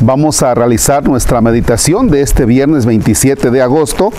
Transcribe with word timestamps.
Vamos 0.00 0.42
a 0.42 0.54
realizar 0.54 1.08
nuestra 1.08 1.40
meditación 1.40 2.10
de 2.10 2.20
este 2.20 2.44
viernes 2.44 2.84
27 2.84 3.50
de 3.50 3.62
agosto 3.62 4.12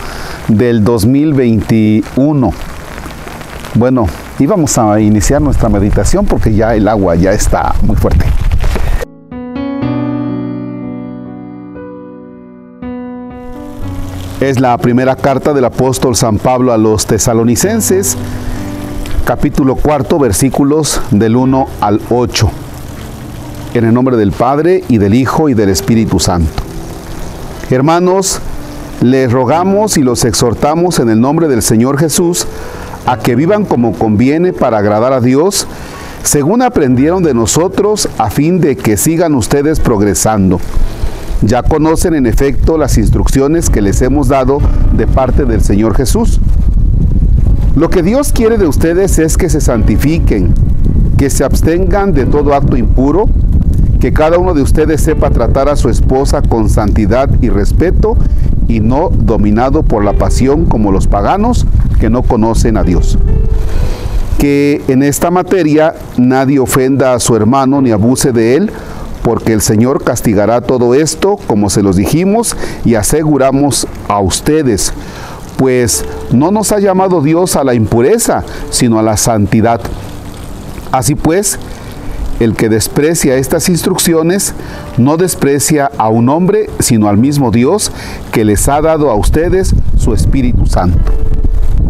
del 0.47 0.83
2021. 0.83 2.51
Bueno, 3.75 4.07
y 4.39 4.47
vamos 4.47 4.75
a 4.79 4.99
iniciar 4.99 5.39
nuestra 5.39 5.69
meditación 5.69 6.25
porque 6.25 6.51
ya 6.55 6.73
el 6.73 6.87
agua 6.87 7.15
ya 7.15 7.31
está 7.31 7.75
muy 7.83 7.95
fuerte. 7.95 8.25
Es 14.39 14.59
la 14.59 14.75
primera 14.79 15.15
carta 15.15 15.53
del 15.53 15.65
apóstol 15.65 16.15
San 16.15 16.39
Pablo 16.39 16.73
a 16.73 16.77
los 16.77 17.05
tesalonicenses, 17.05 18.17
capítulo 19.25 19.75
cuarto, 19.75 20.17
versículos 20.17 21.01
del 21.11 21.35
1 21.35 21.67
al 21.81 22.01
8. 22.09 22.66
En 23.77 23.85
el 23.85 23.93
nombre 23.93 24.17
del 24.17 24.31
Padre 24.31 24.83
y 24.87 24.97
del 24.97 25.13
Hijo 25.13 25.49
y 25.49 25.53
del 25.53 25.69
Espíritu 25.69 26.19
Santo. 26.19 26.63
Hermanos, 27.69 28.39
les 29.01 29.31
rogamos 29.31 29.97
y 29.97 30.01
los 30.01 30.25
exhortamos 30.25 30.97
en 30.97 31.09
el 31.09 31.21
nombre 31.21 31.47
del 31.47 31.61
Señor 31.61 31.99
Jesús 31.99 32.47
a 33.05 33.19
que 33.19 33.35
vivan 33.35 33.65
como 33.65 33.93
conviene 33.93 34.51
para 34.51 34.79
agradar 34.79 35.13
a 35.13 35.21
Dios, 35.21 35.67
según 36.23 36.63
aprendieron 36.63 37.21
de 37.21 37.35
nosotros, 37.35 38.09
a 38.17 38.31
fin 38.31 38.59
de 38.59 38.77
que 38.77 38.97
sigan 38.97 39.35
ustedes 39.35 39.79
progresando. 39.79 40.59
Ya 41.43 41.61
conocen 41.61 42.15
en 42.15 42.25
efecto 42.25 42.79
las 42.79 42.97
instrucciones 42.97 43.69
que 43.69 43.83
les 43.83 44.01
hemos 44.01 44.27
dado 44.27 44.57
de 44.93 45.05
parte 45.05 45.45
del 45.45 45.61
Señor 45.61 45.93
Jesús. 45.95 46.39
Lo 47.75 47.91
que 47.91 48.01
Dios 48.01 48.31
quiere 48.31 48.57
de 48.57 48.65
ustedes 48.65 49.19
es 49.19 49.37
que 49.37 49.49
se 49.49 49.61
santifiquen, 49.61 50.55
que 51.19 51.29
se 51.29 51.43
abstengan 51.43 52.11
de 52.13 52.25
todo 52.25 52.55
acto 52.55 52.75
impuro, 52.75 53.29
que 53.99 54.13
cada 54.13 54.37
uno 54.37 54.53
de 54.53 54.61
ustedes 54.61 55.01
sepa 55.01 55.29
tratar 55.29 55.69
a 55.69 55.75
su 55.75 55.89
esposa 55.89 56.41
con 56.41 56.69
santidad 56.69 57.29
y 57.41 57.49
respeto 57.49 58.15
y 58.67 58.79
no 58.79 59.09
dominado 59.11 59.83
por 59.83 60.03
la 60.03 60.13
pasión 60.13 60.65
como 60.65 60.91
los 60.91 61.07
paganos 61.07 61.65
que 61.99 62.09
no 62.09 62.21
conocen 62.23 62.77
a 62.77 62.83
Dios. 62.83 63.17
Que 64.37 64.83
en 64.87 65.01
esta 65.01 65.31
materia 65.31 65.95
nadie 66.17 66.59
ofenda 66.59 67.13
a 67.13 67.19
su 67.19 67.35
hermano 67.35 67.81
ni 67.81 67.91
abuse 67.91 68.31
de 68.31 68.55
él, 68.55 68.71
porque 69.23 69.53
el 69.53 69.61
Señor 69.61 70.03
castigará 70.03 70.61
todo 70.61 70.93
esto, 70.93 71.37
como 71.47 71.69
se 71.69 71.81
los 71.81 71.95
dijimos 71.95 72.55
y 72.85 72.95
aseguramos 72.95 73.87
a 74.07 74.19
ustedes, 74.19 74.93
pues 75.57 76.05
no 76.31 76.51
nos 76.51 76.71
ha 76.71 76.79
llamado 76.79 77.21
Dios 77.21 77.55
a 77.55 77.63
la 77.63 77.73
impureza, 77.73 78.43
sino 78.69 78.99
a 78.99 79.03
la 79.03 79.17
santidad. 79.17 79.81
Así 80.91 81.15
pues, 81.15 81.59
el 82.39 82.55
que 82.55 82.69
desprecia 82.69 83.35
estas 83.35 83.69
instrucciones 83.69 84.53
no 84.97 85.17
desprecia 85.17 85.89
a 85.97 86.09
un 86.09 86.29
hombre, 86.29 86.69
sino 86.79 87.07
al 87.07 87.17
mismo 87.17 87.51
Dios 87.51 87.91
que 88.31 88.45
les 88.45 88.67
ha 88.69 88.81
dado 88.81 89.09
a 89.09 89.15
ustedes 89.15 89.73
su 89.97 90.13
Espíritu 90.13 90.65
Santo. 90.65 90.99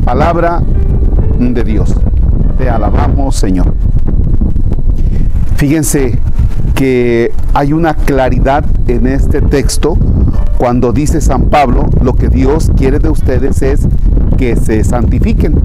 Palabra 0.06 0.62
de 1.40 1.64
Dios. 1.64 1.94
Te 2.58 2.70
alabamos, 2.70 3.36
Señor. 3.36 3.74
Fíjense 5.58 6.20
que 6.76 7.32
hay 7.54 7.74
una 7.74 7.94
claridad 7.96 8.64
en 8.88 9.08
este 9.08 9.42
texto 9.42 9.98
cuando 10.58 10.92
dice 10.92 11.22
San 11.22 11.50
Pablo, 11.50 11.88
lo 12.02 12.16
que 12.16 12.30
Dios 12.30 12.72
quiere 12.76 13.00
de 13.00 13.10
ustedes 13.10 13.62
es 13.62 13.88
que 14.38 14.56
se 14.56 14.84
santifiquen. 14.84 15.56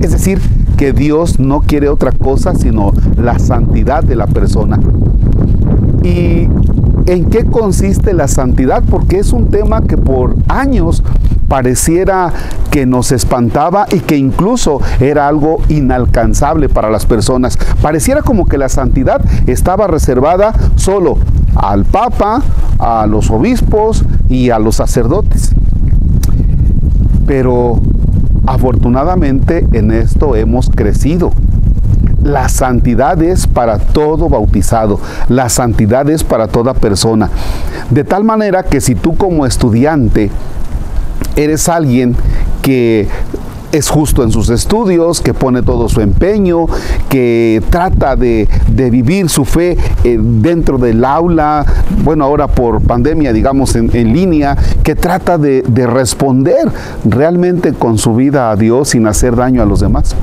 Es 0.00 0.12
decir, 0.12 0.40
que 0.76 0.92
Dios 0.92 1.38
no 1.38 1.60
quiere 1.60 1.88
otra 1.88 2.12
cosa 2.12 2.54
sino 2.54 2.92
la 3.16 3.38
santidad 3.38 4.02
de 4.02 4.16
la 4.16 4.26
persona. 4.26 4.78
¿Y 6.02 6.48
en 7.06 7.26
qué 7.30 7.44
consiste 7.44 8.12
la 8.12 8.28
santidad? 8.28 8.82
Porque 8.88 9.18
es 9.18 9.32
un 9.32 9.48
tema 9.48 9.82
que 9.82 9.96
por 9.96 10.36
años 10.48 11.02
pareciera 11.48 12.32
que 12.70 12.86
nos 12.86 13.12
espantaba 13.12 13.86
y 13.90 14.00
que 14.00 14.16
incluso 14.16 14.80
era 15.00 15.28
algo 15.28 15.58
inalcanzable 15.68 16.68
para 16.68 16.90
las 16.90 17.06
personas. 17.06 17.58
Pareciera 17.80 18.22
como 18.22 18.46
que 18.46 18.58
la 18.58 18.68
santidad 18.68 19.22
estaba 19.46 19.86
reservada 19.86 20.52
solo 20.76 21.18
al 21.54 21.84
Papa, 21.84 22.42
a 22.78 23.06
los 23.06 23.30
obispos 23.30 24.04
y 24.28 24.50
a 24.50 24.58
los 24.58 24.76
sacerdotes. 24.76 25.54
Pero 27.26 27.80
Afortunadamente 28.46 29.66
en 29.72 29.90
esto 29.90 30.36
hemos 30.36 30.68
crecido. 30.68 31.32
La 32.22 32.48
santidad 32.48 33.22
es 33.22 33.46
para 33.46 33.78
todo 33.78 34.28
bautizado, 34.30 34.98
la 35.28 35.50
santidad 35.50 36.08
es 36.08 36.24
para 36.24 36.48
toda 36.48 36.72
persona. 36.72 37.28
De 37.90 38.02
tal 38.02 38.24
manera 38.24 38.62
que 38.62 38.80
si 38.80 38.94
tú 38.94 39.14
como 39.16 39.44
estudiante 39.44 40.30
eres 41.36 41.68
alguien 41.68 42.16
que 42.62 43.08
es 43.74 43.88
justo 43.88 44.22
en 44.22 44.30
sus 44.30 44.50
estudios, 44.50 45.20
que 45.20 45.34
pone 45.34 45.62
todo 45.62 45.88
su 45.88 46.00
empeño, 46.00 46.66
que 47.08 47.60
trata 47.70 48.14
de, 48.14 48.48
vivir 48.68 49.28
su 49.28 49.44
fe 49.44 49.76
eh, 50.04 50.16
dentro 50.20 50.78
del 50.78 51.04
aula, 51.04 51.66
bueno, 52.04 52.24
ahora 52.24 52.46
por 52.46 52.80
pandemia, 52.82 53.32
digamos, 53.32 53.74
en, 53.74 53.90
línea, 53.92 54.56
que 54.84 54.94
trata 54.94 55.38
de, 55.38 55.62
de 55.62 55.88
responder 55.88 56.70
realmente 57.04 57.72
con 57.72 57.98
su 57.98 58.14
vida 58.14 58.52
a 58.52 58.56
Dios 58.56 58.90
sin 58.90 59.08
hacer 59.08 59.34
daño 59.34 59.60
a 59.60 59.66
los 59.66 59.80
demás. 59.80 60.14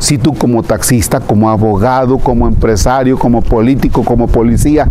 Si 0.00 0.18
tú 0.18 0.34
como 0.34 0.64
taxista, 0.64 1.20
como 1.20 1.50
abogado, 1.50 2.18
como 2.18 2.48
empresario, 2.48 3.16
como 3.16 3.40
político, 3.40 4.02
como 4.02 4.26
policía, 4.26 4.88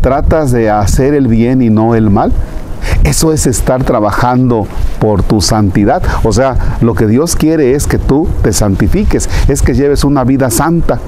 tratas 0.00 0.52
de 0.52 0.70
hacer 0.70 1.12
el 1.14 1.26
bien 1.26 1.60
y 1.60 1.70
no 1.70 1.96
el 1.96 2.08
mal, 2.08 2.32
eso 3.04 3.32
es 3.32 3.46
estar 3.46 3.84
trabajando 3.84 4.66
por 4.98 5.22
tu 5.22 5.40
santidad. 5.40 6.02
O 6.24 6.32
sea, 6.32 6.78
lo 6.80 6.94
que 6.94 7.06
Dios 7.06 7.36
quiere 7.36 7.74
es 7.74 7.86
que 7.86 7.98
tú 7.98 8.28
te 8.42 8.52
santifiques, 8.52 9.28
es 9.46 9.62
que 9.62 9.74
lleves 9.74 10.04
una 10.04 10.24
vida 10.24 10.50
santa. 10.50 10.98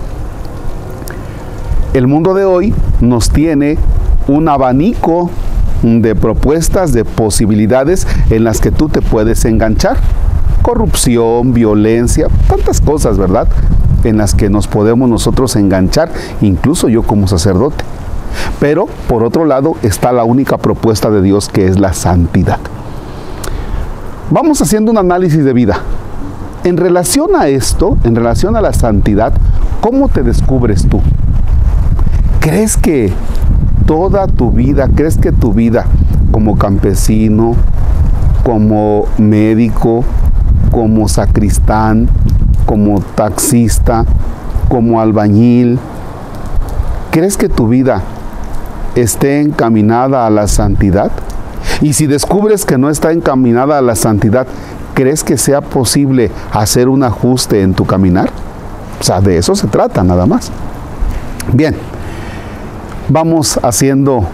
El 1.94 2.06
mundo 2.06 2.34
de 2.34 2.44
hoy 2.44 2.74
nos 3.00 3.30
tiene 3.30 3.78
un 4.28 4.48
abanico 4.48 5.30
de 5.82 6.14
propuestas, 6.14 6.92
de 6.92 7.04
posibilidades 7.04 8.06
en 8.28 8.44
las 8.44 8.60
que 8.60 8.70
tú 8.70 8.88
te 8.88 9.00
puedes 9.00 9.44
enganchar. 9.46 9.96
Corrupción, 10.60 11.54
violencia, 11.54 12.26
tantas 12.48 12.80
cosas, 12.82 13.16
¿verdad? 13.16 13.48
En 14.04 14.18
las 14.18 14.34
que 14.34 14.50
nos 14.50 14.68
podemos 14.68 15.08
nosotros 15.08 15.56
enganchar, 15.56 16.10
incluso 16.42 16.88
yo 16.88 17.02
como 17.02 17.26
sacerdote. 17.28 17.84
Pero 18.60 18.86
por 19.08 19.24
otro 19.24 19.44
lado 19.44 19.76
está 19.82 20.12
la 20.12 20.24
única 20.24 20.58
propuesta 20.58 21.10
de 21.10 21.22
Dios 21.22 21.48
que 21.48 21.66
es 21.66 21.78
la 21.78 21.92
santidad. 21.92 22.58
Vamos 24.30 24.60
haciendo 24.60 24.91
un 24.91 24.98
análisis 24.98 25.44
de 25.44 25.52
vida. 25.52 25.78
En 26.64 26.76
relación 26.76 27.36
a 27.36 27.48
esto, 27.48 27.97
en 28.04 28.16
relación 28.16 28.56
a 28.56 28.60
la 28.60 28.72
santidad, 28.72 29.32
¿cómo 29.80 30.08
te 30.08 30.22
descubres 30.22 30.88
tú? 30.88 31.00
¿Crees 32.41 32.76
que 32.76 33.12
toda 33.86 34.26
tu 34.26 34.50
vida, 34.50 34.88
crees 34.92 35.16
que 35.16 35.30
tu 35.30 35.53
vida 35.53 35.86
como 36.32 36.58
campesino, 36.58 37.54
como 38.42 39.06
médico, 39.16 40.04
como 40.72 41.08
sacristán, 41.08 42.08
como 42.66 43.00
taxista, 43.00 44.04
como 44.68 45.00
albañil, 45.00 45.78
crees 47.10 47.36
que 47.36 47.48
tu 47.48 47.68
vida 47.68 48.03
esté 48.96 49.40
encaminada 49.40 50.26
a 50.26 50.30
la 50.30 50.48
santidad? 50.48 51.12
Y 51.80 51.92
si 51.92 52.06
descubres 52.06 52.64
que 52.64 52.78
no 52.78 52.90
está 52.90 53.12
encaminada 53.12 53.78
a 53.78 53.82
la 53.82 53.94
santidad, 53.94 54.46
¿crees 54.94 55.22
que 55.22 55.36
sea 55.36 55.60
posible 55.60 56.30
hacer 56.52 56.88
un 56.88 57.04
ajuste 57.04 57.62
en 57.62 57.74
tu 57.74 57.84
caminar? 57.84 58.30
O 59.00 59.04
sea, 59.04 59.20
de 59.20 59.36
eso 59.36 59.54
se 59.54 59.66
trata 59.68 60.02
nada 60.02 60.26
más. 60.26 60.50
Bien, 61.52 61.76
vamos 63.08 63.60
haciendo 63.62 64.26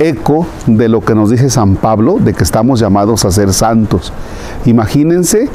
eco 0.00 0.46
de 0.66 0.88
lo 0.88 1.00
que 1.00 1.14
nos 1.14 1.30
dice 1.30 1.50
San 1.50 1.76
Pablo, 1.76 2.18
de 2.18 2.34
que 2.34 2.44
estamos 2.44 2.80
llamados 2.80 3.24
a 3.24 3.30
ser 3.30 3.52
santos. 3.52 4.12
Imagínense 4.64 5.48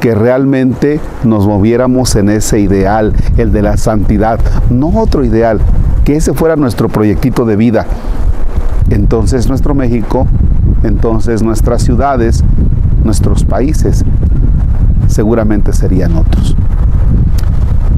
que 0.00 0.14
realmente 0.14 1.00
nos 1.24 1.46
moviéramos 1.46 2.16
en 2.16 2.30
ese 2.30 2.58
ideal, 2.58 3.14
el 3.36 3.52
de 3.52 3.62
la 3.62 3.76
santidad, 3.76 4.40
no 4.70 4.88
otro 4.88 5.24
ideal, 5.24 5.60
que 6.04 6.16
ese 6.16 6.34
fuera 6.34 6.56
nuestro 6.56 6.88
proyectito 6.88 7.44
de 7.44 7.56
vida. 7.56 7.86
Entonces 8.90 9.48
nuestro 9.48 9.74
México, 9.74 10.26
entonces 10.82 11.42
nuestras 11.42 11.82
ciudades, 11.82 12.42
nuestros 13.04 13.44
países, 13.44 14.04
seguramente 15.06 15.72
serían 15.72 16.16
otros. 16.16 16.56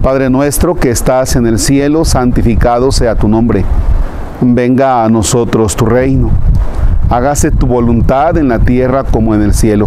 Padre 0.03 0.31
nuestro 0.31 0.75
que 0.75 0.91
estás 0.91 1.37
en 1.37 1.47
el 1.47 1.59
cielo, 1.59 2.05
santificado 2.05 2.91
sea 2.91 3.15
tu 3.15 3.29
nombre. 3.29 3.65
Venga 4.41 5.05
a 5.05 5.09
nosotros 5.09 5.77
tu 5.77 5.87
reino. 5.87 6.31
Hágase 7.09 7.53
tu 7.53 7.67
voluntad 7.67 8.37
en 8.37 8.49
la 8.49 8.59
tierra 8.59 9.05
como 9.05 9.35
en 9.35 9.43
el 9.43 9.55
cielo. 9.55 9.87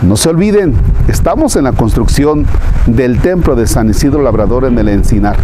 No 0.00 0.16
se 0.16 0.28
olviden, 0.28 0.74
estamos 1.08 1.56
en 1.56 1.64
la 1.64 1.72
construcción 1.72 2.46
del 2.86 3.20
templo 3.20 3.56
de 3.56 3.66
San 3.66 3.90
Isidro 3.90 4.22
Labrador 4.22 4.64
en 4.64 4.78
el 4.78 4.88
Encinar. 4.88 5.36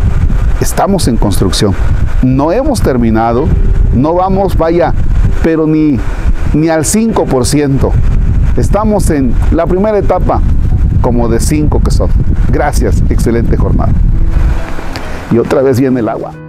Estamos 0.61 1.09
en 1.09 1.17
construcción. 1.17 1.75
No 2.23 2.53
hemos 2.53 2.81
terminado, 2.81 3.49
no 3.95 4.15
vamos, 4.15 4.57
vaya, 4.57 4.95
pero 5.43 5.67
ni, 5.67 5.99
ni 6.53 6.69
al 6.69 6.85
5%. 6.85 7.91
Estamos 8.57 9.11
en 9.11 9.35
la 9.51 9.67
primera 9.67 9.99
etapa, 9.99 10.41
como 11.03 11.29
de 11.29 11.41
cinco 11.41 11.81
que 11.81 11.91
son. 11.91 12.09
Gracias, 12.53 13.03
excelente 13.09 13.57
jornada. 13.57 13.93
Y 15.33 15.39
otra 15.39 15.63
vez 15.63 15.81
viene 15.81 15.99
el 15.99 16.09
agua. 16.09 16.44